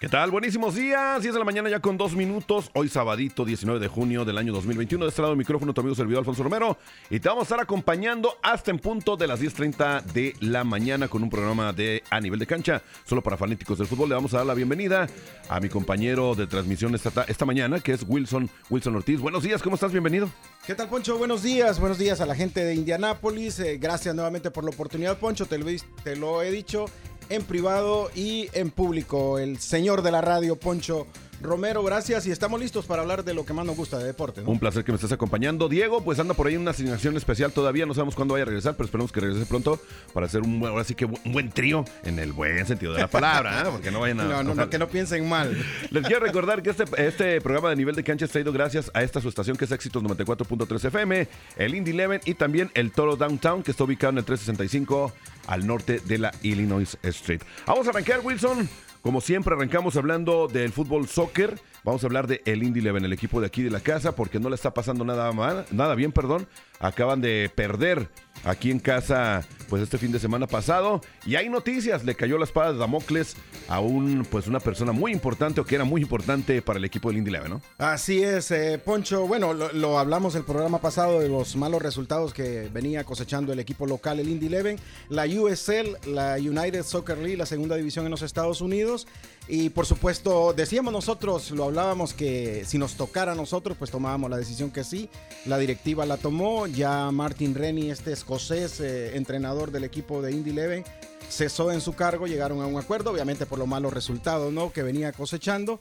[0.00, 0.30] ¿Qué tal?
[0.30, 1.22] Buenísimos días.
[1.22, 2.70] 10 de la mañana ya con dos minutos.
[2.74, 5.04] Hoy sabadito 19 de junio del año 2021.
[5.04, 6.78] De este lado del micrófono tu amigo servidor Alfonso Romero.
[7.10, 11.08] Y te vamos a estar acompañando hasta en punto de las 10.30 de la mañana
[11.08, 12.80] con un programa de A Nivel de Cancha.
[13.06, 14.10] Solo para fanáticos del fútbol.
[14.10, 15.08] Le vamos a dar la bienvenida
[15.48, 19.18] a mi compañero de transmisión esta, mañana, que es Wilson, Wilson Ortiz.
[19.18, 19.90] Buenos días, ¿cómo estás?
[19.90, 20.30] Bienvenido.
[20.64, 21.18] ¿Qué tal, Poncho?
[21.18, 21.80] Buenos días.
[21.80, 23.58] Buenos días a la gente de Indianápolis.
[23.58, 25.46] Eh, gracias nuevamente por la oportunidad, Poncho.
[25.46, 26.86] Te lo he dicho
[27.28, 29.38] en privado y en público.
[29.38, 31.06] El señor de la radio, Poncho
[31.40, 34.40] Romero, gracias y estamos listos para hablar de lo que más nos gusta de deporte.
[34.40, 35.68] Un placer que me estés acompañando.
[35.68, 38.46] Diego, pues anda por ahí en una asignación especial todavía, no sabemos cuándo vaya a
[38.46, 39.80] regresar, pero esperemos que regrese pronto
[40.12, 43.00] para hacer un buen, ahora sí que un buen trío en el buen sentido de
[43.00, 43.68] la palabra, ¿eh?
[43.70, 44.24] porque no vayan a...
[44.28, 45.56] No, no, no, que no piensen mal.
[45.90, 49.02] Les quiero recordar que este, este programa de nivel de cancha está ido gracias a
[49.02, 53.16] esta su estación que es Éxitos 94.3 FM, el Indie Eleven y también el Toro
[53.16, 55.12] Downtown que está ubicado en el 365
[55.46, 57.40] al norte de la Illinois Street.
[57.66, 58.68] Vamos a arrancar, Wilson.
[59.08, 61.58] Como siempre, arrancamos hablando del fútbol soccer.
[61.82, 64.38] Vamos a hablar de el Indy Eleven, el equipo de aquí de la casa, porque
[64.38, 66.46] no le está pasando nada mal, nada bien, perdón.
[66.78, 68.10] Acaban de perder
[68.44, 71.00] aquí en casa, pues este fin de semana pasado.
[71.26, 73.36] Y hay noticias, le cayó la espada de Damocles
[73.68, 77.08] a un, pues una persona muy importante o que era muy importante para el equipo
[77.08, 77.62] del Indy Eleven, ¿no?
[77.78, 79.26] Así es, eh, Poncho.
[79.26, 83.58] Bueno, lo, lo, hablamos el programa pasado de los malos resultados que venía cosechando el
[83.58, 84.78] equipo local, el Indy Eleven,
[85.08, 89.06] la USL, la United Soccer League, la segunda división en los Estados Unidos.
[89.48, 94.28] Y por supuesto, decíamos nosotros, lo hablábamos que si nos tocara a nosotros, pues tomábamos
[94.30, 95.08] la decisión que sí.
[95.46, 96.66] La directiva la tomó.
[96.66, 100.84] Ya Martin Rennie, este escocés, eh, entrenador del equipo de Indy Eleven,
[101.30, 102.26] cesó en su cargo.
[102.26, 104.70] Llegaron a un acuerdo, obviamente por los malos resultados ¿no?
[104.70, 105.80] que venía cosechando.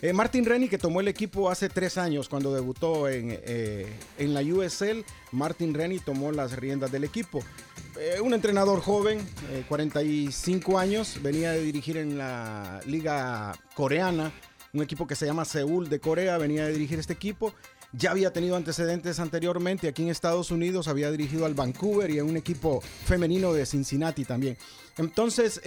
[0.00, 4.32] Eh, Martin Rennie, que tomó el equipo hace tres años cuando debutó en, eh, en
[4.32, 7.42] la USL, Martin Rennie tomó las riendas del equipo.
[7.98, 9.18] Eh, un entrenador joven,
[9.66, 14.30] 45 años, venía de dirigir en la liga coreana,
[14.72, 17.52] un equipo que se llama Seúl de Corea, venía de dirigir este equipo.
[17.92, 22.24] Ya había tenido antecedentes anteriormente aquí en Estados Unidos, había dirigido al Vancouver y a
[22.24, 24.56] un equipo femenino de Cincinnati también.
[24.96, 25.60] Entonces,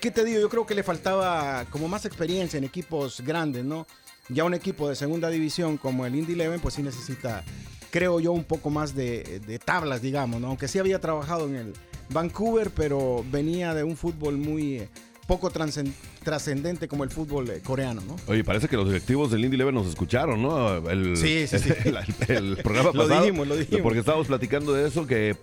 [0.00, 0.40] ¿qué te digo?
[0.40, 3.86] Yo creo que le faltaba como más experiencia en equipos grandes, ¿no?
[4.28, 7.44] Ya un equipo de segunda división como el Indy Eleven, pues sí necesita,
[7.90, 10.48] creo yo, un poco más de, tablas, digamos, ¿no?
[10.48, 11.72] Aunque sí había trabajado en el
[12.10, 14.88] Vancouver, pero venía de un fútbol muy eh,
[15.26, 18.16] poco trascendente como el fútbol eh, coreano, ¿no?
[18.26, 20.88] Oye, parece que los directivos del Indy Eleven nos escucharon, ¿no?
[20.88, 21.72] El, sí, sí, sí.
[22.28, 23.08] El, programa pasado.
[23.08, 23.82] lo dijimos, lo dijimos.
[23.82, 25.36] Porque estábamos platicando de eso, que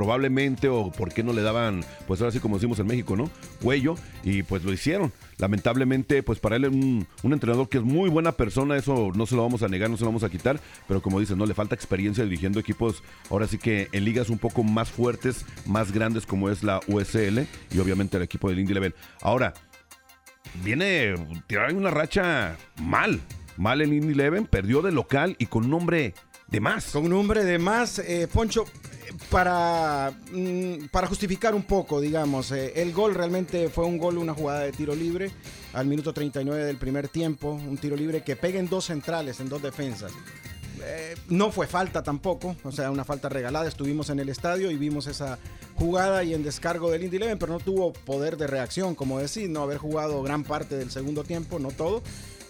[0.00, 3.30] probablemente o por qué no le daban, pues ahora sí como decimos en México, ¿no?
[3.62, 5.12] Cuello y pues lo hicieron.
[5.36, 9.36] Lamentablemente, pues para él es un, entrenador que es muy buena persona, eso no se
[9.36, 11.52] lo vamos a negar, no se lo vamos a quitar, pero como dices, no le
[11.52, 16.24] falta experiencia dirigiendo equipos, ahora sí que en ligas un poco más fuertes, más grandes
[16.24, 17.40] como es la USL
[17.70, 18.94] y obviamente el equipo del Indy Level.
[19.20, 19.52] Ahora,
[20.64, 21.12] viene
[21.46, 23.20] tirar una racha mal,
[23.58, 26.14] mal el Indy Eleven, perdió de local y con un nombre
[26.48, 26.86] de más.
[26.86, 28.64] Con un nombre de más, eh, Poncho,
[29.30, 34.34] para, mm, para justificar un poco, digamos, eh, el gol realmente fue un gol, una
[34.34, 35.30] jugada de tiro libre
[35.72, 39.48] al minuto 39 del primer tiempo, un tiro libre que pega en dos centrales, en
[39.48, 40.12] dos defensas.
[40.82, 43.68] Eh, no fue falta tampoco, o sea, una falta regalada.
[43.68, 45.38] Estuvimos en el estadio y vimos esa
[45.74, 49.50] jugada y en descargo del Indy Eleven, pero no tuvo poder de reacción, como decir,
[49.50, 52.02] no haber jugado gran parte del segundo tiempo, no todo,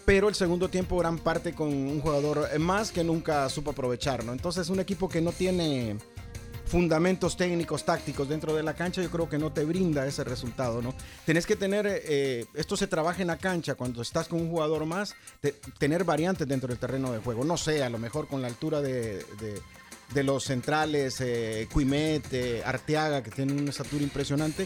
[0.05, 4.31] pero el segundo tiempo gran parte con un jugador más que nunca supo aprovechar, ¿no?
[4.31, 5.97] Entonces, un equipo que no tiene
[6.71, 10.81] fundamentos técnicos, tácticos dentro de la cancha, yo creo que no te brinda ese resultado,
[10.81, 10.95] ¿no?
[11.25, 14.85] Tenés que tener, eh, esto se trabaja en la cancha, cuando estás con un jugador
[14.85, 15.13] más,
[15.77, 17.43] tener variantes dentro del terreno de juego.
[17.43, 19.21] No sé, a lo mejor con la altura de,
[20.15, 24.65] los centrales, eh, eh, Arteaga, que tienen una estatura impresionante,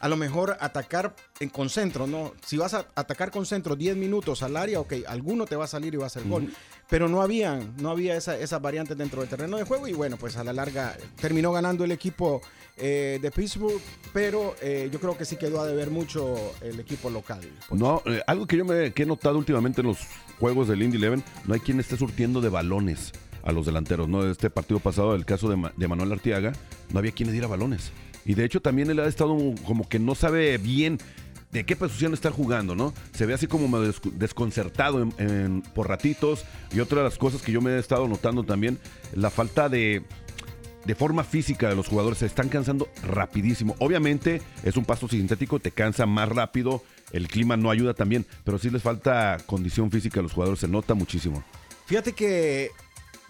[0.00, 2.32] a lo mejor atacar en concentro, ¿no?
[2.44, 5.68] Si vas a atacar con centro 10 minutos al área, ok, alguno te va a
[5.68, 6.52] salir y va a hacer gol.
[6.88, 10.16] Pero no habían, no había esa, esas variantes dentro del terreno de juego y bueno,
[10.18, 12.42] pues a la larga terminó ganando el equipo
[12.76, 13.80] eh, de Pittsburgh,
[14.12, 17.40] pero eh, yo creo que sí quedó a deber mucho el equipo local.
[17.70, 20.00] No, eh, algo que yo me he notado últimamente en los
[20.38, 23.12] juegos del Indy Eleven, no hay quien esté surtiendo de balones
[23.44, 24.28] a los delanteros, ¿no?
[24.28, 26.52] Este partido pasado, el caso de, de Manuel Artiaga,
[26.92, 27.92] no había quien le diera balones.
[28.24, 29.36] Y de hecho también él ha estado
[29.66, 30.98] como que no sabe bien
[31.54, 32.92] de qué posición está jugando, ¿no?
[33.14, 35.08] Se ve así como desconcertado
[35.72, 36.44] por ratitos.
[36.72, 38.78] Y otra de las cosas que yo me he estado notando también,
[39.14, 40.02] la falta de,
[40.84, 43.76] de forma física de los jugadores se están cansando rapidísimo.
[43.78, 46.82] Obviamente es un pasto sintético, te cansa más rápido,
[47.12, 50.68] el clima no ayuda también, pero sí les falta condición física a los jugadores, se
[50.68, 51.44] nota muchísimo.
[51.86, 52.70] Fíjate que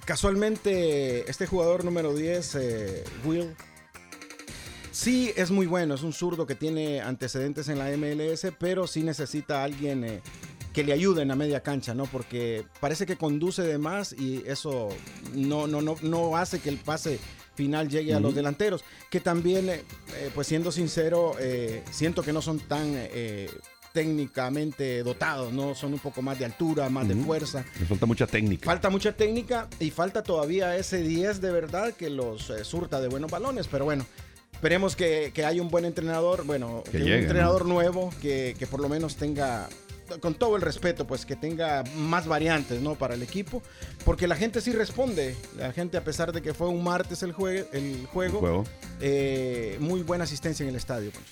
[0.07, 3.55] casualmente este jugador número 10, eh, Will,
[4.95, 9.03] sí es muy bueno, es un zurdo que tiene antecedentes en la MLS, pero sí
[9.03, 10.23] necesita a alguien eh,
[10.73, 12.07] que le ayude en la media cancha, ¿no?
[12.07, 14.89] Porque parece que conduce de más y eso
[15.35, 17.19] no, no, no, no hace que el pase
[17.57, 19.85] final llegue a los delanteros, que también, eh,
[20.17, 21.35] eh, pues siendo sincero,
[21.91, 22.95] siento que no son tan
[23.93, 25.75] técnicamente dotados, ¿no?
[25.77, 27.65] Son un poco más de altura, más de fuerza.
[27.79, 28.65] Les falta mucha técnica.
[28.65, 33.31] Falta mucha técnica y falta todavía ese 10 de verdad que los surta de buenos
[33.31, 34.05] balones, pero bueno,
[34.65, 38.81] Esperemos que, que haya un buen entrenador, bueno, que, un entrenador nuevo que, que por
[38.81, 39.69] lo menos tenga
[40.21, 42.95] con todo el respeto, pues que tenga más variantes, ¿no?
[42.95, 43.63] Para el equipo,
[44.07, 45.37] porque la gente sí responde.
[45.59, 48.65] La gente, a pesar de que fue un martes el, juego, el juego,
[49.03, 51.11] eh, muy buena asistencia en el estadio.
[51.11, 51.25] Pues.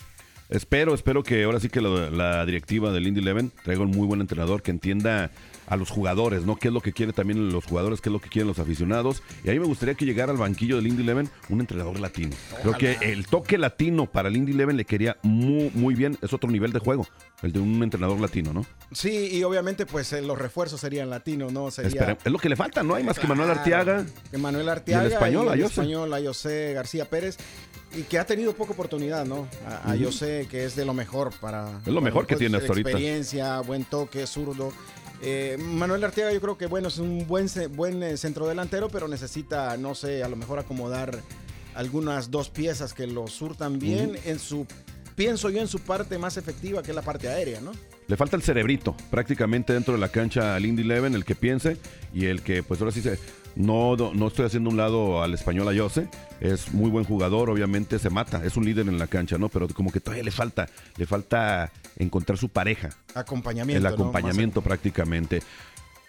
[0.51, 4.07] Espero, espero que ahora sí que la, la directiva del Indy Eleven traiga un muy
[4.07, 5.31] buen entrenador que entienda
[5.73, 6.57] a los jugadores, ¿no?
[6.57, 8.03] ¿Qué es lo que quieren también los jugadores?
[8.03, 9.23] ¿Qué es lo que quieren los aficionados?
[9.43, 12.37] Y a mí me gustaría que llegara al banquillo del Indy Eleven un entrenador latino.
[12.61, 16.19] Creo que el toque latino para el Indy Eleven le quería muy, muy bien.
[16.21, 17.07] Es otro nivel de juego,
[17.41, 18.67] el de un entrenador latino, ¿no?
[18.93, 21.71] Sí, y obviamente pues eh, los refuerzos serían latinos, ¿no?
[21.71, 22.19] Sería...
[22.23, 22.95] Es lo que le falta, ¿no?
[22.95, 24.05] Hay más que Manuel Arteaga.
[24.31, 25.05] Que Manuel Arteaga.
[25.05, 26.11] Y el español, y el español,
[26.75, 27.39] García Pérez
[27.95, 29.47] y que ha tenido poca oportunidad, ¿no?
[29.85, 31.81] A, yo sé que es de lo mejor para.
[31.85, 32.91] Es lo mejor que tiene hasta ahorita.
[32.91, 34.73] Experiencia, buen toque, zurdo.
[35.23, 37.47] Eh, Manuel Arteaga yo creo que bueno, es un buen,
[37.77, 41.21] buen eh, centro delantero, pero necesita, no sé, a lo mejor acomodar
[41.75, 44.67] algunas dos piezas que lo surtan bien en su,
[45.15, 47.73] pienso yo, en su parte más efectiva, que es la parte aérea, ¿no?
[48.09, 51.77] Le falta el cerebrito prácticamente dentro de la cancha al Indy Eleven, el que piense
[52.13, 53.19] y el que pues ahora sí se
[53.55, 56.09] no, no, estoy haciendo un lado al español a Jose.
[56.41, 59.49] Es muy buen jugador, obviamente se mata, es un líder en la cancha, ¿no?
[59.49, 62.91] Pero como que todavía le falta, le falta encontrar su pareja.
[63.15, 63.87] Acompañamiento.
[63.87, 65.43] El acompañamiento prácticamente.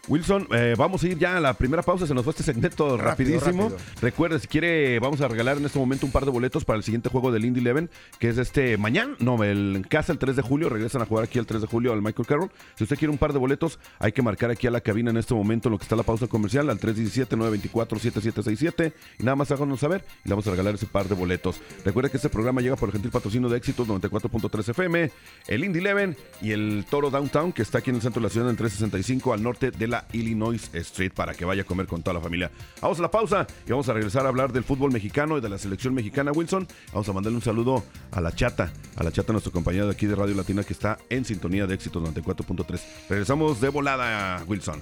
[0.09, 2.05] Wilson, eh, vamos a ir ya a la primera pausa.
[2.05, 3.71] Se nos fue este segmento rapidísimo.
[4.01, 6.83] Recuerde, si quiere, vamos a regalar en este momento un par de boletos para el
[6.83, 7.89] siguiente juego del Indy Eleven,
[8.19, 9.15] que es este mañana.
[9.19, 10.67] No, el, en casa el 3 de julio.
[10.67, 12.51] Regresan a jugar aquí el 3 de julio al Michael Carroll.
[12.75, 15.15] Si usted quiere un par de boletos, hay que marcar aquí a la cabina en
[15.15, 18.91] este momento, en lo que está la pausa comercial, al 317-924-7767.
[19.19, 21.61] Y nada más háganos saber y le vamos a regalar ese par de boletos.
[21.85, 25.11] Recuerde que este programa llega por el gentil patrocinio de Éxitos 94.3 FM,
[25.47, 28.31] el Indy Eleven y el Toro Downtown, que está aquí en el centro de la
[28.31, 32.01] ciudad, en 365 al norte de la Illinois Street para que vaya a comer con
[32.01, 32.51] toda la familia.
[32.81, 35.49] Vamos a la pausa y vamos a regresar a hablar del fútbol mexicano y de
[35.49, 36.67] la selección mexicana, Wilson.
[36.91, 40.05] Vamos a mandarle un saludo a la chata, a la chata, nuestro compañero de aquí
[40.05, 42.81] de Radio Latina que está en sintonía de éxito 94.3.
[43.09, 44.81] Regresamos de volada, Wilson.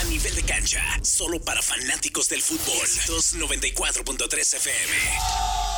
[0.00, 2.86] A nivel de cancha, solo para fanáticos del fútbol.
[3.06, 5.77] 294.3 FM.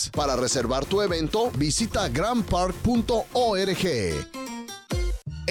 [0.09, 3.25] Para reservar tu evento, visita grandpark.org.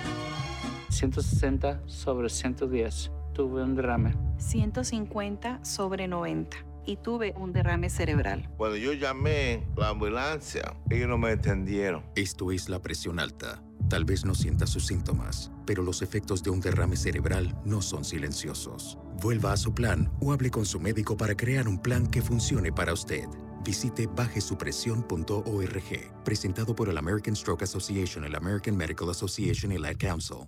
[0.96, 3.12] 160 sobre 110.
[3.34, 4.16] Tuve un derrame.
[4.38, 8.48] 150 sobre 90 y tuve un derrame cerebral.
[8.56, 12.06] Cuando yo llamé la ambulancia, ellos no me entendieron.
[12.16, 13.62] Esto es la presión alta.
[13.90, 18.06] Tal vez no sienta sus síntomas, pero los efectos de un derrame cerebral no son
[18.06, 18.98] silenciosos.
[19.22, 22.72] Vuelva a su plan o hable con su médico para crear un plan que funcione
[22.72, 23.26] para usted.
[23.66, 29.98] Visite bajesupresión.org, presentado por el American Stroke Association, el American Medical Association y la Ad
[29.98, 30.48] Council.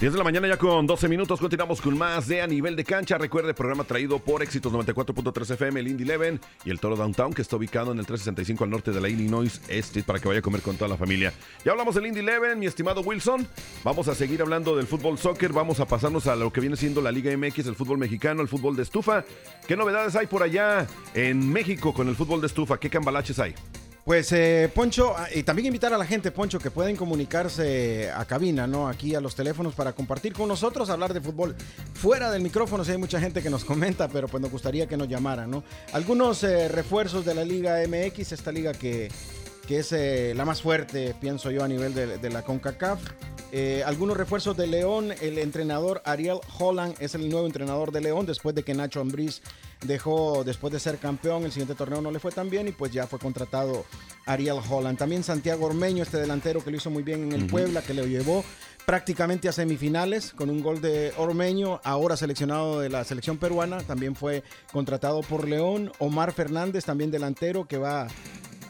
[0.00, 2.84] 10 de la mañana ya con 12 minutos, continuamos con más de A Nivel de
[2.84, 3.16] Cancha.
[3.16, 7.42] Recuerde, programa traído por Éxitos 94.3 FM, el Indy Eleven y el Toro Downtown, que
[7.42, 10.42] está ubicado en el 365 al norte de la Illinois Street para que vaya a
[10.42, 11.32] comer con toda la familia.
[11.64, 13.46] Ya hablamos del Indy Eleven, mi estimado Wilson.
[13.84, 17.00] Vamos a seguir hablando del fútbol soccer, vamos a pasarnos a lo que viene siendo
[17.00, 19.24] la Liga MX, el fútbol mexicano, el fútbol de estufa.
[19.68, 22.78] ¿Qué novedades hay por allá en México con el fútbol de estufa?
[22.78, 23.54] ¿Qué cambalaches hay?
[24.04, 28.26] Pues eh, Poncho, ah, y también invitar a la gente, Poncho, que pueden comunicarse a
[28.26, 28.86] cabina, ¿no?
[28.86, 31.56] Aquí a los teléfonos para compartir con nosotros, hablar de fútbol
[31.94, 32.84] fuera del micrófono.
[32.84, 35.64] Si hay mucha gente que nos comenta, pero pues nos gustaría que nos llamaran, ¿no?
[35.94, 39.10] Algunos eh, refuerzos de la Liga MX, esta liga que,
[39.66, 43.00] que es eh, la más fuerte, pienso yo, a nivel de, de la CONCACAF.
[43.56, 48.26] Eh, algunos refuerzos de León, el entrenador Ariel Holland es el nuevo entrenador de León
[48.26, 49.42] después de que Nacho Ambriz
[49.86, 52.90] dejó, después de ser campeón, el siguiente torneo no le fue tan bien y pues
[52.90, 53.84] ya fue contratado
[54.26, 54.98] Ariel Holland.
[54.98, 58.08] También Santiago Ormeño, este delantero que lo hizo muy bien en el Puebla, que le
[58.08, 58.44] llevó
[58.86, 64.16] prácticamente a semifinales con un gol de Ormeño, ahora seleccionado de la selección peruana, también
[64.16, 64.42] fue
[64.72, 65.92] contratado por León.
[66.00, 68.08] Omar Fernández, también delantero, que va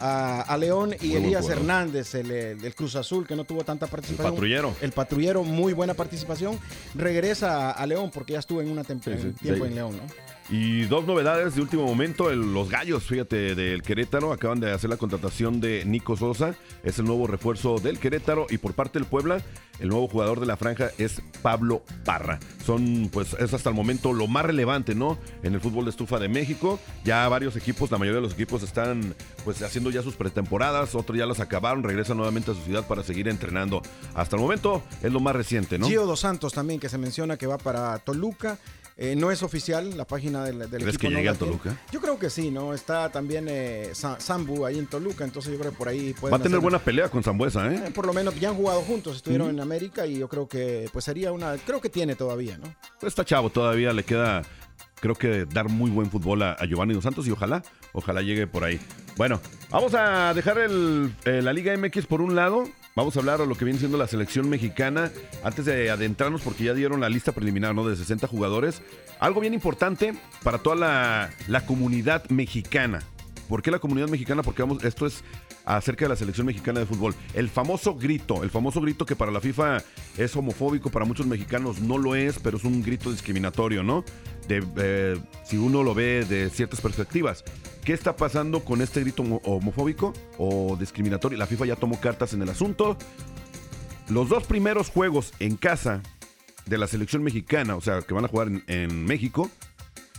[0.01, 1.49] a, a León y Muy Elías.
[1.49, 4.33] Hernández, el, el Cruz Azul, que no tuvo tanta participación.
[4.35, 4.75] patrullero.
[4.81, 6.59] El patrullero, muy buena participación.
[6.95, 8.85] Regresa a, a León porque ya estuvo en una
[9.23, 9.71] Sí, sí, tiempo sí.
[9.71, 10.03] en León, ¿no?
[10.51, 14.99] Y dos novedades de último momento, los gallos, fíjate, del Querétaro, acaban de hacer la
[14.99, 19.41] contratación de Nico Sosa, es el nuevo refuerzo del Querétaro y por parte del Puebla,
[19.81, 22.39] el nuevo jugador de la franja es Pablo Parra.
[22.65, 25.19] Son, pues, es hasta el momento lo más relevante, ¿no?
[25.43, 28.63] En el fútbol de estufa de México, ya varios equipos, la mayoría de los equipos
[28.63, 32.87] están, pues, haciendo ya sus pretemporadas, otros ya las acabaron, regresan nuevamente a su ciudad
[32.87, 33.81] para seguir entrenando.
[34.15, 35.89] Hasta el momento es lo más reciente, ¿no?
[35.89, 38.59] Gio Dos Santos también, que se menciona que va para Toluca.
[38.97, 41.01] Eh, no es oficial la página del, del ¿Crees equipo.
[41.01, 41.53] que no llegue a tiene.
[41.59, 41.77] Toluca?
[41.91, 42.73] Yo creo que sí, ¿no?
[42.75, 46.33] Está también eh, Sa- Sambu ahí en Toluca, entonces yo creo que por ahí pueden
[46.33, 47.83] Va a tener hacer- buena pelea con Zambuesa, ¿eh?
[47.87, 50.89] Eh, Por lo menos ya han jugado juntos, estuvieron en América y yo creo que
[50.93, 52.73] pues sería una, creo que tiene todavía, ¿no?
[53.07, 54.43] Está chavo todavía, le queda,
[55.01, 58.47] creo que dar muy buen fútbol a, a Giovanni Dos Santos y ojalá, ojalá llegue
[58.47, 58.79] por ahí.
[59.17, 62.65] Bueno, vamos a dejar el, eh, la Liga MX por un lado.
[62.97, 65.11] Vamos a hablar de lo que viene siendo la selección mexicana.
[65.43, 67.85] Antes de adentrarnos, porque ya dieron la lista preliminar, ¿no?
[67.89, 68.83] De 60 jugadores.
[69.19, 73.03] Algo bien importante para toda la, la comunidad mexicana.
[73.49, 74.45] ¿Por qué la comunidad mexicana?
[74.45, 75.25] Porque vamos, esto es
[75.65, 77.15] acerca de la selección mexicana de fútbol.
[77.35, 79.83] El famoso grito, el famoso grito que para la FIFA
[80.19, 84.05] es homofóbico, para muchos mexicanos no lo es, pero es un grito discriminatorio, ¿no?
[84.49, 87.45] Eh, si uno lo ve de ciertas perspectivas.
[87.85, 91.39] ¿Qué está pasando con este grito homo- homofóbico o discriminatorio?
[91.39, 92.97] La FIFA ya tomó cartas en el asunto.
[94.09, 96.03] Los dos primeros juegos en casa
[96.67, 99.51] de la selección mexicana, o sea, que van a jugar en México,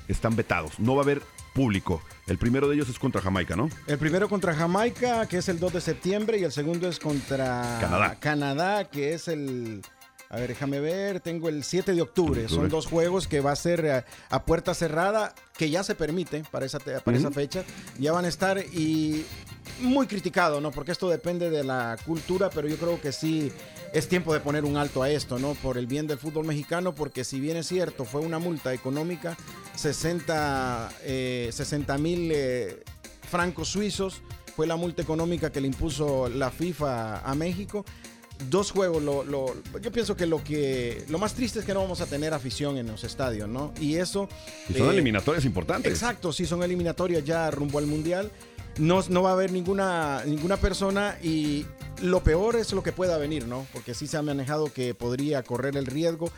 [0.08, 0.80] están vetados.
[0.80, 1.22] No va a haber
[1.56, 2.04] público.
[2.28, 3.70] El primero de ellos es contra Jamaica, ¿no?
[3.88, 7.78] El primero contra Jamaica, que es el 2 de septiembre, y el segundo es contra
[7.82, 8.18] Canadá.
[8.20, 9.82] Canadá, que es el...
[10.30, 12.50] A ver, déjame ver, tengo el 7 de octubre.
[12.50, 16.44] Son dos juegos que va a ser eh, a, puerta cerrada, que ya se permite
[16.52, 17.64] para esa, para esa fecha.
[18.00, 19.24] Ya van a estar y
[19.80, 20.72] muy criticado, ¿no?
[20.72, 23.52] Porque esto depende de la cultura, pero yo creo que sí
[23.96, 25.54] es tiempo de poner un alto a esto, ¿no?
[25.54, 29.38] Por el bien del fútbol mexicano, porque si bien es cierto, fue una multa económica,
[29.76, 30.90] 60
[31.98, 32.84] mil eh,
[33.30, 34.22] francos suizos,
[34.54, 37.86] fue la multa económica que le impuso la FIFA a México
[38.50, 42.02] dos juegos, lo, yo pienso que lo que lo más triste es que no vamos
[42.02, 43.74] a tener afición en los estadios, ¿no?
[43.80, 44.28] Y eso...
[44.70, 45.92] Y son eh, eliminatorias importantes.
[45.92, 48.30] Exacto, sí, son eliminatorias ya rumbo al Mundial.
[48.78, 51.66] No, no va a haber ninguna, ninguna persona y
[52.02, 53.66] lo peor es lo que pueda venir, ¿no?
[53.72, 56.30] Porque sí se ha manejado que podría correr el riesgo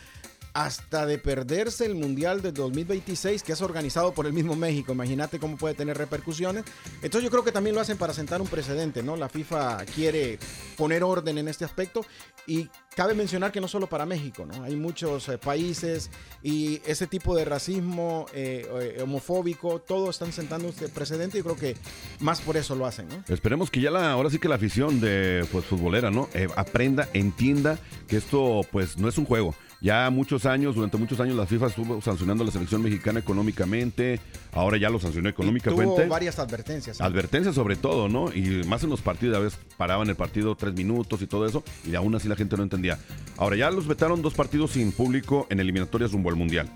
[0.58, 4.92] hasta de perderse el Mundial de 2026 que es organizado por el mismo México.
[4.92, 6.64] Imagínate cómo puede tener repercusiones.
[7.04, 9.16] Entonces yo creo que también lo hacen para sentar un precedente, ¿no?
[9.16, 10.40] La FIFA quiere
[10.76, 12.04] poner orden en este aspecto
[12.48, 14.64] y cabe mencionar que no solo para México, ¿no?
[14.64, 16.10] Hay muchos eh, países
[16.42, 21.56] y ese tipo de racismo eh, eh, homofóbico, todos están sentando este precedente y creo
[21.56, 21.76] que
[22.20, 23.24] más por eso lo hacen, ¿no?
[23.28, 26.28] Esperemos que ya la, ahora sí que la afición de pues, futbolera, ¿no?
[26.56, 31.36] aprenda, entienda que esto pues no es un juego ya muchos años, durante muchos años
[31.36, 34.20] la FIFA estuvo sancionando a la selección mexicana económicamente,
[34.52, 36.04] ahora ya lo sancionó económicamente.
[36.04, 37.00] tuvo varias advertencias.
[37.00, 38.34] Advertencias sobre todo, ¿no?
[38.34, 41.64] Y más en los partidos, a veces paraban el partido tres minutos y todo eso,
[41.86, 43.00] y aún así la gente no entendía.
[43.38, 46.70] Ahora ya los vetaron dos partidos sin público en eliminatorias rumbo al Mundial.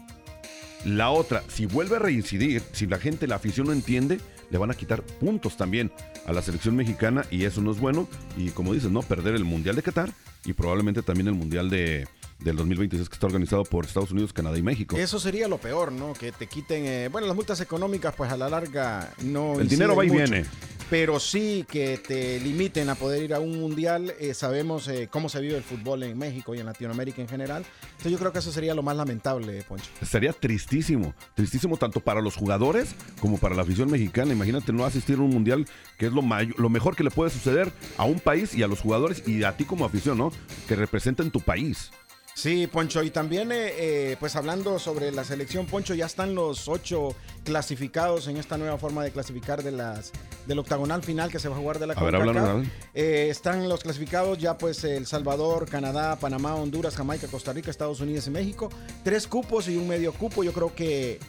[0.85, 4.71] La otra, si vuelve a reincidir, si la gente, la afición no entiende, le van
[4.71, 5.91] a quitar puntos también
[6.25, 8.07] a la selección mexicana y eso no es bueno.
[8.35, 9.01] Y como dices, ¿no?
[9.01, 10.11] Perder el Mundial de Qatar
[10.43, 12.07] y probablemente también el Mundial de,
[12.41, 14.97] del 2026 que está organizado por Estados Unidos, Canadá y México.
[14.97, 16.13] Eso sería lo peor, ¿no?
[16.13, 19.59] Que te quiten, eh, bueno, las multas económicas, pues a la larga no.
[19.59, 20.45] El dinero va y viene.
[20.89, 24.13] Pero sí que te limiten a poder ir a un mundial.
[24.19, 27.63] Eh, sabemos eh, cómo se vive el fútbol en México y en Latinoamérica en general.
[27.91, 29.85] Entonces yo creo que eso sería lo más lamentable, Poncho.
[30.01, 34.33] Sería tristísimo, tristísimo tanto para los jugadores como para la afición mexicana.
[34.33, 35.65] Imagínate no asistir a un mundial,
[35.97, 36.23] que es lo,
[36.57, 39.55] lo mejor que le puede suceder a un país y a los jugadores y a
[39.55, 40.33] ti como afición, ¿no?
[40.67, 41.91] Que representen tu país.
[42.33, 46.67] Sí, Poncho, y también, eh, eh, pues hablando sobre la selección, Poncho, ya están los
[46.67, 50.11] ocho clasificados en esta nueva forma de clasificar de las
[50.47, 52.63] del octagonal final que se va a jugar de la a
[52.95, 57.99] eh, están los clasificados ya, pues, El Salvador, Canadá, Panamá, Honduras, Jamaica, Costa Rica, Estados
[57.99, 58.69] Unidos y México.
[59.03, 60.43] Tres cupos y un medio cupo.
[60.43, 61.19] Yo creo que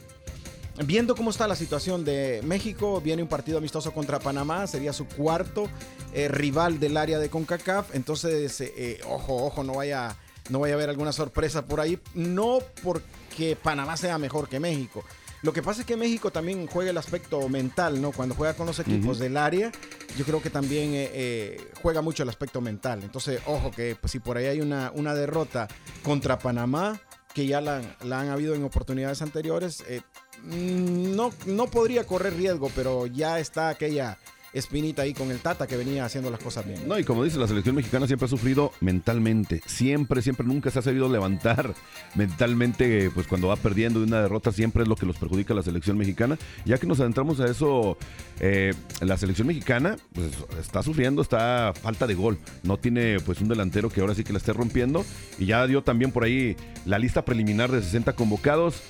[0.87, 5.06] Viendo cómo está la situación de México, viene un partido amistoso contra Panamá, sería su
[5.06, 5.68] cuarto
[6.14, 7.94] rival del área de CONCACAF.
[7.94, 8.73] Entonces,
[9.06, 10.17] ojo, ojo, no vaya
[10.50, 11.99] no vaya a haber alguna sorpresa por ahí.
[12.15, 15.05] No porque Panamá sea mejor que México.
[15.43, 18.13] Lo que pasa es que México también juega el aspecto mental, ¿no?
[18.13, 19.73] Cuando juega con los equipos del área,
[20.17, 23.02] yo creo que también eh, eh, juega mucho el aspecto mental.
[23.02, 25.67] Entonces, ojo que pues, si por ahí hay una, una derrota
[26.05, 27.00] contra Panamá,
[27.35, 30.02] que ya la, han habido en oportunidades anteriores, eh,
[30.45, 34.19] mm, no, no podría correr riesgo, pero ya está aquella
[34.52, 36.86] espinita ahí con el Tata que venía haciendo las cosas bien.
[36.86, 39.62] No, y como dice, la selección mexicana siempre ha sufrido mentalmente.
[39.67, 41.75] Siempre, siempre, nunca se ha sabido levantar
[42.15, 43.10] mentalmente.
[43.10, 45.62] Pues cuando va perdiendo de una derrota, siempre es lo que los perjudica a la
[45.62, 46.38] selección mexicana.
[46.65, 47.97] Ya que nos adentramos a eso,
[48.41, 52.38] eh, la selección mexicana pues, está sufriendo, está falta de gol.
[52.62, 55.04] No tiene pues un delantero que ahora sí que la esté rompiendo.
[55.38, 58.82] Y ya dio también por ahí la lista preliminar de 60 convocados.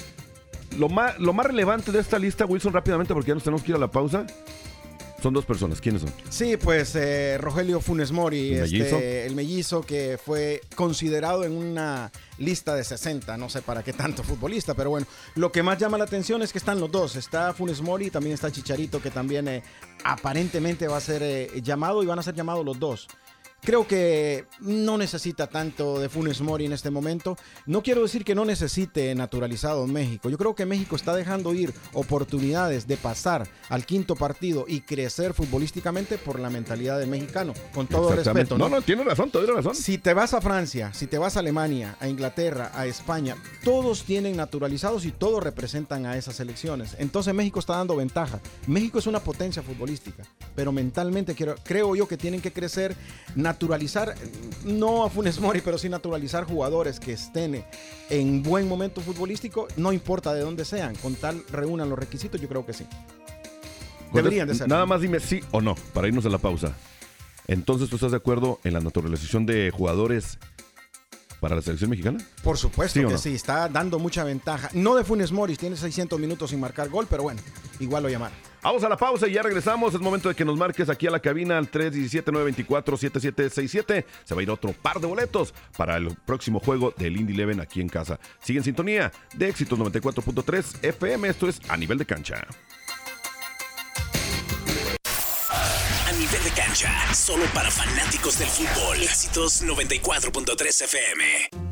[0.78, 3.72] Lo más, lo más relevante de esta lista, Wilson, rápidamente, porque ya nos tenemos que
[3.72, 4.26] ir a la pausa.
[5.22, 5.80] Son dos personas.
[5.80, 6.12] ¿Quiénes son?
[6.30, 8.84] Sí, pues eh, Rogelio Funes Mori, ¿El, mellizo?
[8.96, 13.92] Este, el mellizo que fue considerado en una lista de 60, no sé para qué
[13.92, 15.06] tanto futbolista, pero bueno,
[15.36, 17.14] lo que más llama la atención es que están los dos.
[17.14, 19.62] Está Funes Mori y también está Chicharito, que también eh,
[20.02, 23.06] aparentemente va a ser eh, llamado y van a ser llamados los dos.
[23.64, 27.36] Creo que no necesita tanto de Funes Mori en este momento.
[27.64, 30.28] No quiero decir que no necesite naturalizado en México.
[30.28, 35.32] Yo creo que México está dejando ir oportunidades de pasar al quinto partido y crecer
[35.32, 37.54] futbolísticamente por la mentalidad del mexicano.
[37.72, 38.58] Con todo respeto.
[38.58, 38.68] ¿no?
[38.68, 39.76] no, tiene razón, tiene razón.
[39.76, 44.02] Si te vas a Francia, si te vas a Alemania, a Inglaterra, a España, todos
[44.02, 46.96] tienen naturalizados y todos representan a esas selecciones.
[46.98, 48.40] Entonces México está dando ventaja.
[48.66, 50.24] México es una potencia futbolística,
[50.56, 52.96] pero mentalmente creo yo que tienen que crecer
[53.52, 54.14] naturalizar,
[54.64, 57.62] no a Funes Mori, pero sí naturalizar jugadores que estén
[58.08, 62.48] en buen momento futbolístico, no importa de dónde sean, con tal reúnan los requisitos, yo
[62.48, 62.86] creo que sí.
[64.12, 64.68] Deberían de ser.
[64.68, 66.74] Nada más dime sí o no, para irnos a la pausa.
[67.46, 70.38] Entonces, ¿tú estás de acuerdo en la naturalización de jugadores
[71.40, 72.24] para la selección mexicana?
[72.42, 74.70] Por supuesto que sí, está dando mucha ventaja.
[74.72, 77.40] No de Funes Mori, tiene 600 minutos sin marcar gol, pero bueno,
[77.80, 78.51] igual lo llamaron.
[78.62, 79.92] Vamos a la pausa y ya regresamos.
[79.94, 84.04] Es momento de que nos marques aquí a la cabina al 317-924-7767.
[84.24, 87.60] Se va a ir otro par de boletos para el próximo juego del Indy Leven
[87.60, 88.18] aquí en casa.
[88.40, 91.28] Sigue en sintonía de Éxitos 94.3 FM.
[91.28, 92.46] Esto es A Nivel de Cancha
[96.22, 99.02] nivel de cancha, solo para fanáticos del fútbol.
[99.02, 101.71] Éxitos 94.3 FM.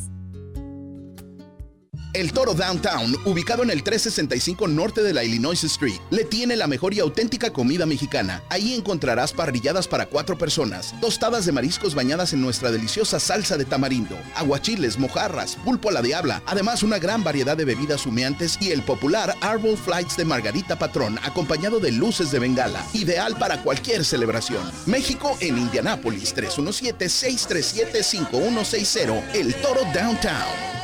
[2.13, 6.67] El Toro Downtown, ubicado en el 365 norte de la Illinois Street, le tiene la
[6.67, 8.43] mejor y auténtica comida mexicana.
[8.49, 13.63] Ahí encontrarás parrilladas para cuatro personas, tostadas de mariscos bañadas en nuestra deliciosa salsa de
[13.63, 18.71] tamarindo, aguachiles, mojarras, pulpo a la diabla, además una gran variedad de bebidas humeantes y
[18.71, 24.03] el popular Arbol Flights de Margarita Patrón, acompañado de luces de bengala, ideal para cualquier
[24.03, 24.69] celebración.
[24.85, 30.80] México en Indianápolis, 317-637-5160, El Toro Downtown.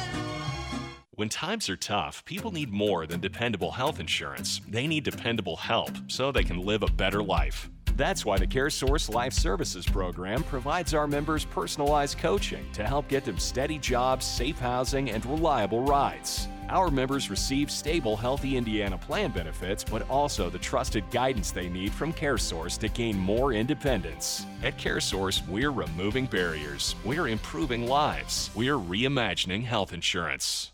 [1.17, 4.61] When times are tough, people need more than dependable health insurance.
[4.69, 7.71] They need dependable help so they can live a better life.
[7.95, 13.25] That's why the CareSource Life Services Program provides our members personalized coaching to help get
[13.25, 16.49] them steady jobs, safe housing, and reliable rides.
[16.69, 21.93] Our members receive stable, healthy Indiana plan benefits, but also the trusted guidance they need
[21.93, 24.45] from CareSource to gain more independence.
[24.61, 30.73] At CareSource, we're removing barriers, we're improving lives, we're reimagining health insurance.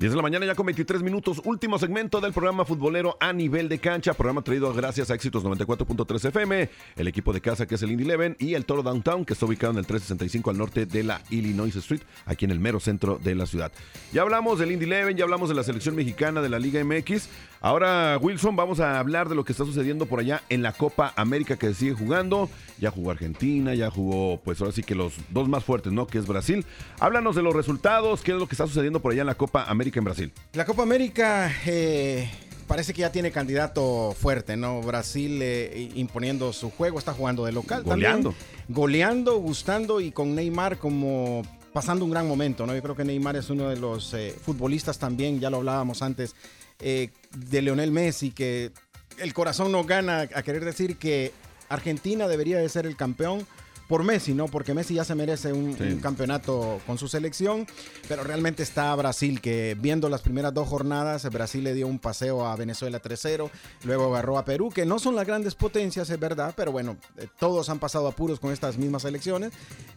[0.00, 3.68] 10 de la mañana ya con 23 minutos, último segmento del programa futbolero a nivel
[3.68, 7.82] de cancha, programa traído gracias a Éxitos 94.3 FM, el equipo de casa que es
[7.82, 10.86] el Indy Eleven y el Toro Downtown que está ubicado en el 365 al norte
[10.86, 13.72] de la Illinois Street, aquí en el mero centro de la ciudad.
[14.10, 17.28] Ya hablamos del Indy Eleven, ya hablamos de la selección mexicana de la Liga MX,
[17.60, 21.12] ahora Wilson vamos a hablar de lo que está sucediendo por allá en la Copa
[21.14, 25.12] América que se sigue jugando, ya jugó Argentina, ya jugó pues ahora sí que los
[25.28, 26.06] dos más fuertes, ¿no?
[26.06, 26.64] Que es Brasil.
[27.00, 29.64] Háblanos de los resultados, qué es lo que está sucediendo por allá en la Copa
[29.64, 30.32] América en Brasil.
[30.52, 32.30] La Copa América eh,
[32.66, 34.80] parece que ya tiene candidato fuerte, ¿no?
[34.80, 37.82] Brasil eh, imponiendo su juego, está jugando de local.
[37.82, 38.30] Goleando.
[38.30, 42.74] También, goleando, gustando y con Neymar como pasando un gran momento, ¿no?
[42.74, 46.34] Yo creo que Neymar es uno de los eh, futbolistas también, ya lo hablábamos antes,
[46.80, 48.72] de Leonel Messi, que
[49.18, 51.30] el corazón no gana a querer decir que
[51.68, 53.46] Argentina debería de ser el campeón
[53.90, 54.46] por Messi, ¿no?
[54.46, 55.82] Porque Messi ya se merece un, Sí.
[55.82, 57.66] un campeonato con su selección,
[58.08, 62.46] pero realmente está Brasil, que viendo las primeras dos jornadas, Brasil le dio un paseo
[62.46, 63.50] a Venezuela 3-0,
[63.84, 67.26] luego agarró a Perú, que no son las grandes potencias, es verdad, pero bueno, eh,
[67.38, 69.52] todos han pasado apuros con estas mismas selecciones,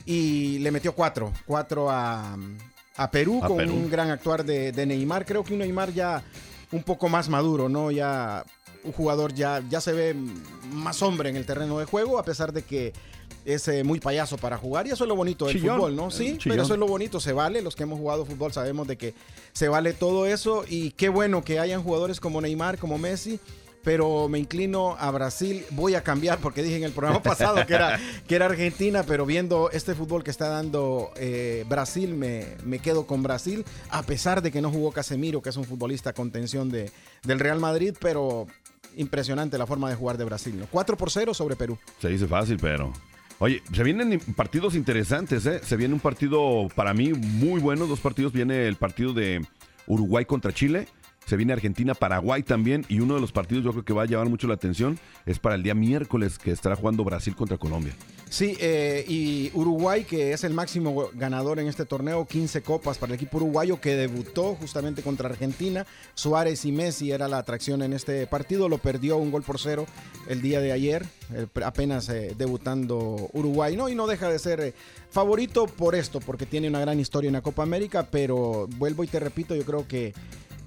[0.06, 2.36] y le metió cuatro, cuatro a,
[2.98, 3.74] a Perú A con Perú.
[3.74, 6.24] un gran actuar de, de Neymar, creo que un Neymar ya
[6.72, 7.92] un poco más maduro, ¿no?
[7.92, 8.44] Ya
[8.84, 10.16] un jugador ya, ya se ve
[10.72, 12.92] más hombre en el terreno de juego, a pesar de que
[13.46, 15.78] es eh, muy payaso para jugar y eso es lo bonito del Chillón.
[15.78, 16.12] fútbol, ¿no?
[16.12, 16.40] Sí, chillón.
[16.50, 19.14] pero eso es lo bonito, se vale, los que hemos jugado fútbol sabemos de que
[19.52, 23.40] se vale todo eso y qué bueno que hayan jugadores como Neymar, como Messi,
[23.84, 25.66] pero me inclino a Brasil.
[25.72, 29.26] Voy a cambiar porque dije en el programa pasado que era, que era Argentina, pero
[29.26, 34.42] viendo este fútbol que está dando eh, Brasil, me, me, quedo con Brasil, a pesar
[34.42, 36.92] de que no jugó Casemiro, que es un futbolista con tensión de,
[37.24, 38.48] del Real Madrid, pero
[38.96, 40.58] impresionante la forma de jugar de Brasil.
[40.58, 40.68] ¿no?
[40.72, 41.78] 4 por 0 sobre Perú.
[42.00, 42.94] Se dice fácil, pero...
[43.40, 45.60] Oye, se vienen partidos interesantes, ¿eh?
[45.64, 48.32] Se viene un partido para mí muy bueno, dos partidos.
[48.32, 49.46] Viene el partido de
[49.88, 50.88] Uruguay contra Chile
[51.26, 52.86] se viene Argentina, Paraguay también.
[52.90, 55.40] Y uno de los partidos yo creo que va a llamar mucho la atención es
[55.40, 57.94] para el día miércoles que estará jugando Brasil contra Colombia.
[58.30, 63.14] Sí, eh, y Uruguay, que es el máximo ganador en este torneo, 15 copas para
[63.14, 65.86] el equipo uruguayo que debutó justamente contra Argentina.
[66.16, 69.86] Suárez y Messi era la atracción en este partido, lo perdió un gol por cero
[70.28, 73.88] el día de ayer, eh, apenas eh, debutando Uruguay, ¿no?
[73.88, 74.74] Y no deja de ser
[75.12, 79.08] favorito por esto, porque tiene una gran historia en la Copa América, pero vuelvo y
[79.08, 80.12] te repito, yo creo que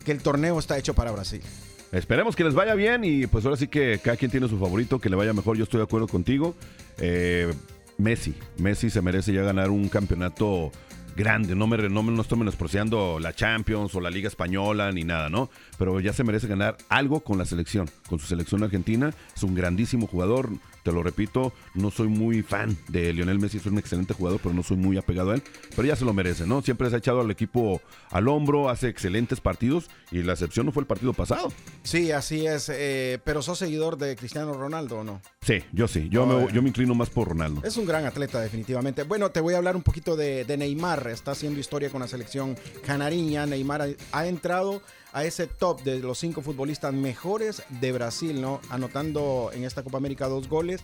[0.07, 1.43] que el torneo está hecho para Brasil.
[1.91, 5.01] Esperemos que les vaya bien y pues ahora sí que cada quien tiene su favorito,
[5.01, 5.57] que le vaya mejor.
[5.57, 6.55] Yo estoy de acuerdo contigo.
[6.99, 7.53] Eh,
[7.99, 10.71] Messi, Messi se merece ya ganar un campeonato
[11.17, 11.57] grande.
[11.57, 15.51] No me, no, no estoy menospreciando la Champions o la Liga Española ni nada, ¿no?
[15.77, 19.13] Pero ya se merece ganar algo con la selección, con su selección argentina.
[19.35, 20.51] Es un grandísimo jugador
[20.87, 24.55] te lo repito, no soy muy fan de Lionel Messi, es un excelente jugador, pero
[24.55, 25.43] no soy muy apegado a él.
[25.75, 26.63] Pero ya se lo merece, ¿no?
[26.63, 30.71] Siempre se ha echado al equipo al hombro, hace excelentes partidos y la excepción no
[30.71, 31.53] fue el partido pasado.
[31.83, 32.69] Sí, así es.
[32.73, 35.21] Eh, pero ¿sos seguidor de Cristiano Ronaldo o no?
[35.47, 36.09] Sí, yo sí.
[36.11, 37.61] Yo, me, yo me inclino más por Ronaldo.
[37.63, 39.05] Es un gran atleta, definitivamente.
[39.05, 41.07] Bueno, te voy a hablar un poquito de, Neymar.
[41.07, 43.47] Está haciendo historia con la selección canariña.
[43.47, 44.83] Neymar ha entrado
[45.13, 48.61] a ese top de los cinco futbolistas mejores de Brasil, ¿no?
[48.71, 50.81] Anotando en esta Copa América dos goles.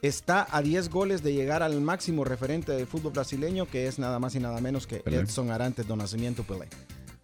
[0.00, 4.20] Está a 10 goles de llegar al máximo referente del fútbol brasileño, que es nada
[4.20, 6.68] más y nada menos que Edson Arantes do Nacimiento Pelé.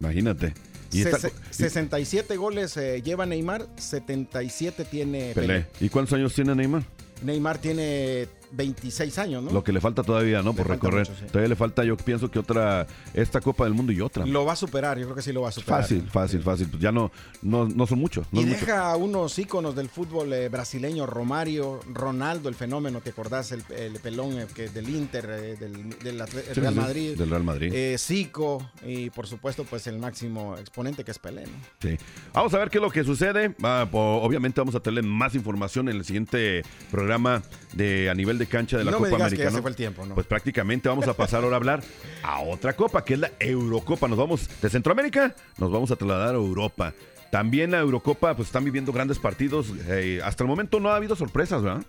[0.01, 0.53] Imagínate.
[0.91, 1.03] Y
[1.51, 5.65] 67 goles eh, lleva Neymar, 77 tiene Pelé.
[5.79, 6.83] ¿Y cuántos años tiene Neymar?
[7.23, 9.51] Neymar tiene 26 años, ¿no?
[9.51, 10.53] Lo que le falta todavía, ¿no?
[10.53, 11.07] por recorrer.
[11.07, 14.25] Todavía le falta, yo pienso que otra, esta Copa del Mundo y otra.
[14.25, 15.81] Lo va a superar, yo creo que sí lo va a superar.
[15.81, 16.67] Fácil, fácil, fácil.
[16.69, 18.25] Pues ya no, no, no son muchos.
[18.31, 23.51] y deja unos íconos del fútbol eh, brasileño, Romario, Ronaldo, el fenómeno, ¿te acordás?
[23.51, 23.63] El,
[24.01, 26.19] pelón eh, que, del Inter, eh, del,
[26.55, 27.17] Real Madrid.
[27.17, 27.73] del Real Madrid.
[27.97, 31.53] Zico y por supuesto, pues el máximo exponente que es Pelé, ¿no?
[31.79, 31.97] Sí.
[32.33, 33.55] Vamos a ver qué es lo que sucede.
[33.61, 38.77] obviamente vamos a tener más información en el siguiente programa de a nivel de cancha
[38.77, 39.61] de la Copa Americana.
[39.61, 40.15] fue el tiempo, ¿no?
[40.15, 41.83] Pues prácticamente vamos a pasar ahora a hablar
[42.23, 44.07] a otra copa, que es la Eurocopa.
[44.07, 46.93] Nos vamos de Centroamérica, nos vamos a trasladar a Europa.
[47.31, 49.67] También la Eurocopa, pues están viviendo grandes partidos.
[49.87, 51.83] Eh, hasta el momento no ha habido sorpresas, ¿verdad?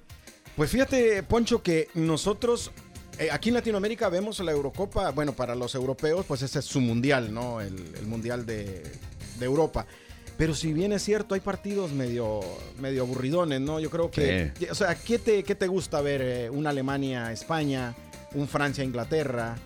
[0.57, 2.73] Pues fíjate, Poncho, que nosotros
[3.19, 6.81] eh, aquí en Latinoamérica vemos la Eurocopa, bueno, para los europeos, pues ese es su
[6.81, 7.61] mundial, ¿no?
[7.61, 8.83] El, mundial de,
[9.39, 9.87] de Europa.
[10.37, 12.41] Pero si bien es cierto, hay partidos medio,
[12.79, 13.81] medio aburridones, ¿no?
[13.81, 14.53] Yo creo que...
[14.71, 16.21] O sea, ¿qué te, qué te gusta ver?
[16.23, 17.95] Eh, ¿Un Alemania-España?
[18.35, 19.57] ¿Un Francia-Inglaterra?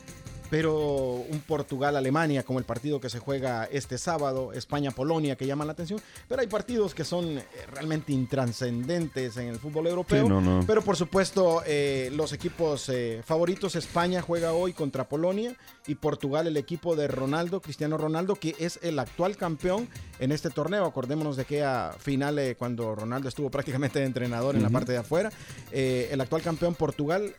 [0.50, 5.72] Pero un Portugal-Alemania, como el partido que se juega este sábado, España-Polonia, que llaman la
[5.72, 10.96] atención, pero hay partidos que son eh, realmente intranscendentes en el fútbol europeo, pero por
[10.96, 15.54] supuesto eh, los equipos eh, favoritos, España juega hoy contra Polonia
[15.86, 20.50] y Portugal el equipo de Ronaldo, Cristiano Ronaldo, que es el actual campeón en este
[20.50, 24.92] torneo, acordémonos de que a final cuando Ronaldo estuvo prácticamente de entrenador en la parte
[24.92, 25.30] de afuera,
[25.70, 27.34] el actual campeón Portugal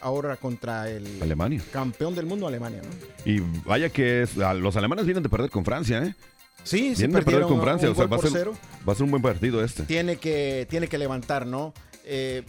[0.00, 1.62] ahora contra el Alemania.
[1.70, 2.55] campeón del mundo Alemania,
[3.24, 6.14] Y vaya que es, los alemanes vienen de perder con Francia, ¿eh?
[6.62, 9.04] Sí, sí, vienen de perder con Francia, o sea, va a, ser, va a ser
[9.04, 9.84] un buen partido este.
[9.84, 11.72] Tiene que, tiene que levantar, ¿no?
[12.04, 12.42] Eh,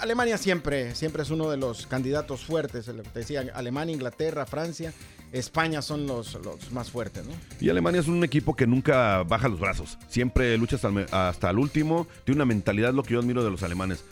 [0.00, 4.92] Alemania siempre, siempre es uno de los candidatos fuertes, te decía, Alemania, Inglaterra, Francia,
[5.32, 7.32] España son los, los más fuertes, ¿no?
[7.60, 11.58] Y Alemania es un equipo que nunca baja los brazos, siempre lucha hasta, hasta el
[11.58, 14.04] último, tiene una mentalidad, lo que yo admiro de los alemanes,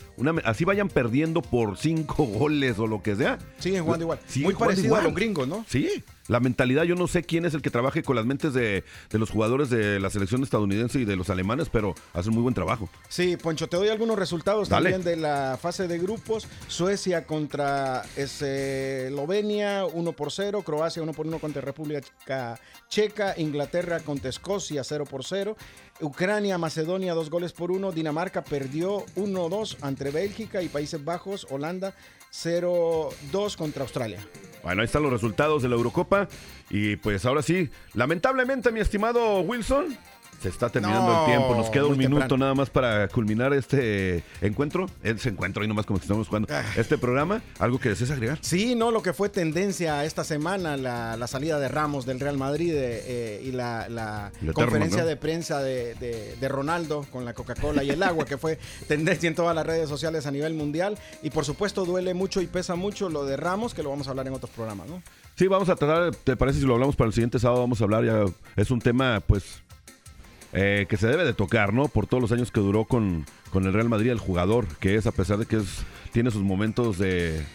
[0.43, 3.37] así vayan perdiendo por cinco goles o lo que sea.
[3.59, 4.19] Siguen jugando igual.
[4.37, 5.65] Muy parecido a los gringos, ¿no?
[5.67, 6.03] Sí.
[6.27, 9.29] La mentalidad, yo no sé quién es el que trabaje con las mentes de, los
[9.29, 12.89] jugadores de la selección estadounidense y de los alemanes, pero hacen muy buen trabajo.
[13.09, 16.47] Sí, Poncho, te doy algunos resultados también de la fase de grupos.
[16.67, 22.59] Suecia contra Eslovenia 1 por 0, Croacia 1 por 1 contra República
[22.89, 25.55] Checa, Inglaterra contra Escocia 0 por 0.
[26.01, 27.91] Ucrania, Macedonia, dos goles por uno.
[27.91, 31.47] Dinamarca perdió 1-2 entre Bélgica y Países Bajos.
[31.49, 31.93] Holanda
[32.43, 34.19] 0-2 contra Australia.
[34.63, 36.27] Bueno, ahí están los resultados de la Eurocopa.
[36.69, 39.97] Y pues ahora sí, lamentablemente, mi estimado Wilson,
[40.45, 41.55] Se está terminando No, el tiempo.
[41.55, 42.37] Nos queda un minuto temprano.
[42.37, 44.85] nada más para culminar este encuentro.
[45.01, 46.47] Ese encuentro ahí nomás como que estamos jugando.
[46.51, 46.61] Ah.
[46.77, 47.41] Este programa.
[47.57, 48.37] ¿Algo que desees agregar?
[48.41, 52.37] Sí, no, lo que fue tendencia esta semana, la, la salida de Ramos del Real
[52.37, 55.07] Madrid eh, eh, y la, la El eterno, conferencia ¿no?
[55.07, 59.27] de prensa de, de- de Ronaldo con la Coca-Cola y el agua, que fue tendencia
[59.27, 60.95] en todas las redes sociales a nivel mundial.
[61.23, 64.11] Y por supuesto duele mucho y pesa mucho lo de Ramos, que lo vamos a
[64.11, 65.01] hablar en otros programas, ¿no?
[65.37, 67.61] Sí, vamos a tratar, ¿te parece si lo hablamos para el siguiente sábado?
[67.61, 68.23] Vamos a hablar, ya
[68.55, 69.61] es un tema, pues,
[70.57, 71.89] eh, que se debe de tocar, ¿no?
[71.89, 75.05] Por todos los años que duró con, con el Real Madrid, el jugador, que es,
[75.05, 77.45] a pesar de que es, tiene sus momentos de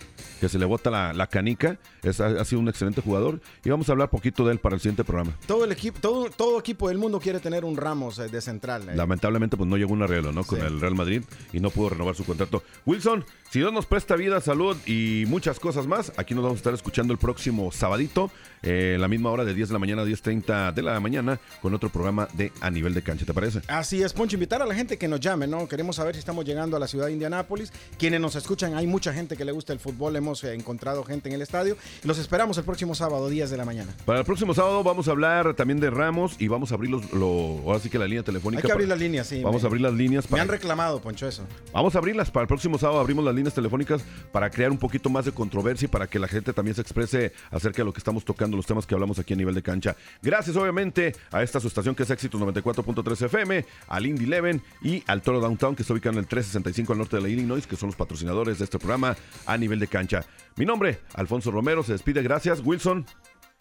[0.40, 3.70] que se le bota la, la canica, es, ha, ha sido un excelente jugador y
[3.70, 5.37] vamos a hablar poquito de él para el siguiente programa.
[5.46, 8.88] Todo el equipo, todo, todo equipo del mundo quiere tener un Ramos eh, de central.
[8.88, 8.96] eh.
[8.96, 10.44] Lamentablemente, pues no llegó un arreglo, ¿no?
[10.44, 10.66] Con Sí.
[10.66, 11.22] el Real Madrid
[11.53, 12.62] y no pudo renovar su contrato.
[12.87, 16.61] Wilson, si Dios nos presta vida, salud y muchas cosas más, aquí nos vamos a
[16.61, 18.31] estar escuchando el próximo sabadito,
[18.62, 21.74] eh, la misma hora de 10 de la mañana a 10.30 de la mañana, con
[21.74, 23.61] otro programa de A Nivel de Cancha, ¿te parece?
[23.68, 25.66] Así es, Poncho, invitar a la gente que nos llame, ¿no?
[25.68, 27.72] Queremos saber si estamos llegando a la ciudad de Indianápolis.
[27.98, 31.29] Quienes nos escuchan, hay mucha gente que le gusta el fútbol, hemos eh, encontrado gente
[31.29, 31.77] en el estadio.
[32.05, 33.95] Los esperamos el próximo sábado, 10 de la mañana.
[34.05, 37.12] Para el próximo sábado vamos a hablar también de Ramos y vamos a abrir los,
[37.12, 38.61] lo, ahora sí que la línea telefónica.
[38.62, 39.43] Hay que abrir para- las líneas, sí.
[39.43, 41.45] Vamos me- a abrir las líneas Me han reclamado, Poncho, eso.
[41.73, 43.01] Vamos a abrirlas para el próximo sábado.
[43.01, 46.29] Abrimos las líneas telefónicas para crear un poquito más de controversia y para que la
[46.29, 49.35] gente también se exprese acerca de lo que estamos tocando, los temas que hablamos aquí
[49.35, 49.97] a nivel de cancha.
[50.23, 55.03] Gracias, obviamente, a esta su estación que es Éxitos 94.3 FM, al Indy Eleven y
[55.07, 57.77] al Toro Downtown, que está ubicado en el 365 al norte de la Illinois, que
[57.77, 59.16] son los patrocinadores de este programa
[59.47, 60.19] a nivel de cancha.
[60.56, 62.22] Mi nombre, Alfonso Romero, se despide.
[62.22, 63.06] Gracias, Wilson.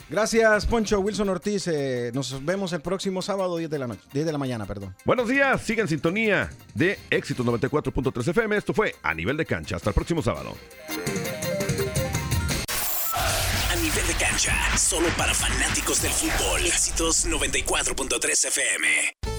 [0.10, 1.00] Gracias, Poncho.
[1.02, 1.68] Wilson Ortiz.
[1.68, 4.96] eh, nos vemos el próximo sábado, 10 de la noche, 10 de la mañana, perdón.
[5.06, 8.58] Buenos días, sigan en sintonía de Éxitos 94.3 FM.
[8.58, 9.76] Esto fue a nivel de cancha.
[9.76, 10.56] Hasta el próximo sábado.
[13.72, 16.66] A nivel de cancha, solo para fanáticos del fútbol.
[16.66, 19.39] Éxitos 94.3 FM.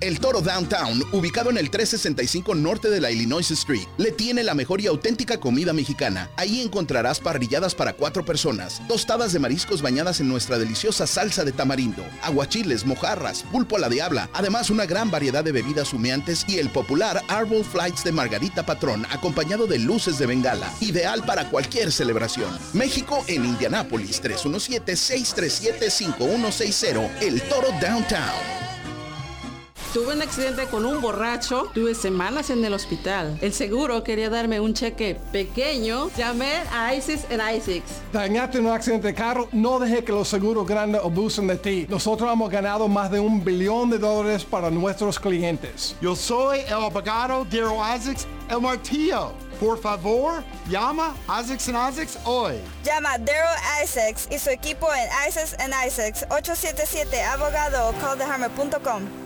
[0.00, 4.52] El Toro Downtown, ubicado en el 365 norte de la Illinois Street, le tiene la
[4.54, 6.28] mejor y auténtica comida mexicana.
[6.36, 11.52] Ahí encontrarás parrilladas para cuatro personas, tostadas de mariscos bañadas en nuestra deliciosa salsa de
[11.52, 16.58] tamarindo, aguachiles, mojarras, pulpo a la diabla, además una gran variedad de bebidas humeantes y
[16.58, 21.90] el popular Arbol Flights de Margarita Patrón, acompañado de luces de bengala, ideal para cualquier
[21.90, 22.50] celebración.
[22.74, 28.65] México en Indianápolis, 317-637-5160, El Toro Downtown.
[29.92, 33.38] Tuve un accidente con un borracho, tuve semanas en el hospital.
[33.40, 36.10] El seguro quería darme un cheque pequeño.
[36.16, 37.82] Llamé a ISIS en ISIX.
[38.12, 41.86] Dañaste en un accidente de carro, no deje que los seguros grandes abusen de ti.
[41.88, 45.96] Nosotros hemos ganado más de un billón de dólares para nuestros clientes.
[46.02, 49.32] Yo soy el abogado Daryl Isaacs, el martillo.
[49.58, 52.56] Por favor, llama Isaacs and Isaacs hoy.
[52.84, 59.25] Llama a Daryl Isaacs y su equipo en Isaacs and Isaacs 877 abogado o callthehammer.com.